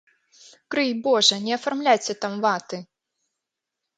[0.75, 2.77] Крый божа, не афармляйце там ваты!